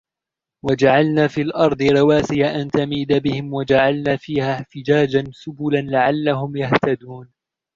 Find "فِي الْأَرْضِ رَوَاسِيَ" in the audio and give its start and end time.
1.27-2.45